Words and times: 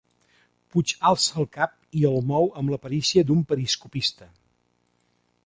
Puig 0.75 0.93
alça 1.09 1.37
el 1.43 1.47
cap 1.57 1.75
i 1.99 2.07
el 2.13 2.17
mou 2.31 2.49
amb 2.63 2.75
la 2.77 2.81
perícia 2.87 3.27
d'un 3.29 3.45
periscopista. 3.53 4.31